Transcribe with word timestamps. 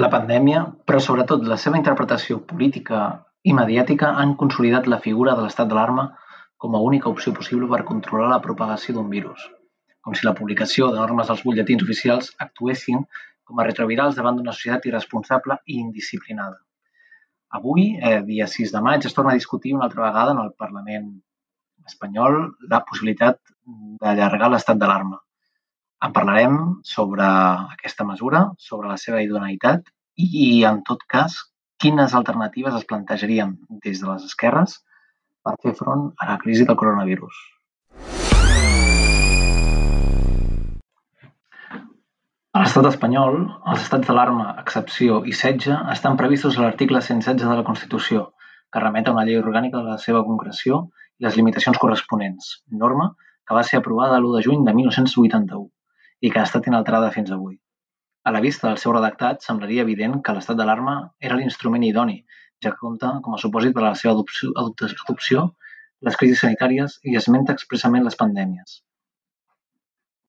La 0.00 0.08
pandèmia, 0.08 0.60
però 0.88 1.00
sobretot 1.04 1.42
la 1.50 1.56
seva 1.60 1.76
interpretació 1.78 2.38
política 2.50 3.00
i 3.50 3.52
mediàtica 3.56 4.12
han 4.22 4.30
consolidat 4.42 4.86
la 4.92 4.98
figura 5.06 5.34
de 5.36 5.42
l'estat 5.44 5.68
d'alarma 5.68 6.04
com 6.64 6.76
a 6.76 6.80
única 6.86 7.10
opció 7.10 7.32
possible 7.36 7.68
per 7.72 7.80
controlar 7.90 8.30
la 8.30 8.38
propagació 8.46 8.94
d'un 8.96 9.10
virus, 9.12 9.42
com 10.00 10.16
si 10.16 10.24
la 10.28 10.34
publicació 10.38 10.88
de 10.94 11.00
normes 11.02 11.32
als 11.34 11.44
butlletins 11.44 11.84
oficials 11.86 12.32
actuessin 12.46 13.04
com 13.50 13.60
a 13.60 13.66
retrovirals 13.68 14.16
davant 14.16 14.38
d'una 14.38 14.56
societat 14.56 14.88
irresponsable 14.88 15.58
i 15.66 15.80
indisciplinada. 15.84 16.60
Avui, 17.60 17.86
eh, 18.00 18.20
dia 18.32 18.46
6 18.46 18.72
de 18.76 18.84
maig, 18.88 19.04
es 19.04 19.16
torna 19.18 19.34
a 19.34 19.40
discutir 19.42 19.74
una 19.74 19.88
altra 19.90 20.06
vegada 20.06 20.36
en 20.36 20.44
el 20.46 20.52
Parlament 20.64 21.10
espanyol 21.92 22.40
la 22.72 22.84
possibilitat 22.88 23.40
d'allargar 24.00 24.52
l'estat 24.54 24.80
d'alarma. 24.80 25.20
En 26.00 26.12
parlarem 26.16 26.54
sobre 26.88 27.24
aquesta 27.24 28.04
mesura, 28.08 28.38
sobre 28.56 28.88
la 28.88 28.94
seva 29.00 29.18
idoneïtat 29.20 29.90
i, 30.16 30.44
en 30.64 30.78
tot 30.88 31.02
cas, 31.14 31.34
quines 31.82 32.14
alternatives 32.16 32.76
es 32.78 32.86
plantejarien 32.88 33.50
des 33.84 33.98
de 34.00 34.06
les 34.08 34.22
esquerres 34.28 34.78
per 35.44 35.52
fer 35.60 35.74
front 35.76 36.06
a 36.16 36.28
la 36.30 36.36
crisi 36.40 36.64
del 36.70 36.78
coronavirus. 36.82 37.40
A 42.56 42.62
l'estat 42.62 42.88
espanyol, 42.88 43.36
els 43.72 43.84
estats 43.84 44.08
d'alarma, 44.08 44.46
excepció 44.62 45.18
i 45.28 45.36
setge 45.36 45.76
estan 45.96 46.16
previstos 46.22 46.56
a 46.56 46.62
l'article 46.64 47.02
116 47.10 47.44
de 47.44 47.58
la 47.58 47.66
Constitució, 47.66 48.22
que 48.72 48.82
remet 48.86 49.10
a 49.10 49.14
una 49.18 49.26
llei 49.28 49.36
orgànica 49.42 49.84
de 49.84 49.98
la 49.98 49.98
seva 50.06 50.24
concreció 50.30 50.80
i 51.20 51.28
les 51.28 51.36
limitacions 51.36 51.82
corresponents, 51.84 52.48
norma 52.84 53.10
que 53.20 53.58
va 53.60 53.66
ser 53.68 53.82
aprovada 53.82 54.16
l'1 54.16 54.38
de 54.38 54.42
juny 54.48 54.64
de 54.64 54.76
1981 54.80 55.68
i 56.20 56.30
que 56.30 56.40
ha 56.40 56.46
estat 56.48 56.68
inalterada 56.70 57.10
fins 57.16 57.32
avui. 57.36 57.56
A 58.24 58.32
la 58.36 58.42
vista 58.44 58.68
del 58.68 58.78
seu 58.82 58.92
redactat, 58.92 59.40
semblaria 59.46 59.84
evident 59.86 60.18
que 60.24 60.34
l'estat 60.36 60.58
d'alarma 60.58 60.96
era 61.28 61.38
l'instrument 61.40 61.86
idoni, 61.88 62.18
ja 62.62 62.72
que 62.74 62.82
compta 62.84 63.14
com 63.24 63.34
a 63.34 63.40
supòsit 63.40 63.74
per 63.76 63.84
a 63.84 63.88
la 63.88 63.96
seva 64.02 64.12
adopció, 64.16 64.52
adopció 64.56 65.46
les 66.08 66.16
crisis 66.20 66.42
sanitàries 66.44 66.98
i 67.04 67.16
esmenta 67.20 67.56
expressament 67.56 68.04
les 68.04 68.18
pandèmies. 68.20 68.80